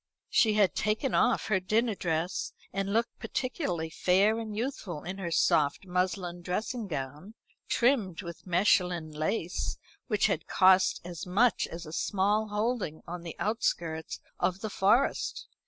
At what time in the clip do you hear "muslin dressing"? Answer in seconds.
5.85-6.87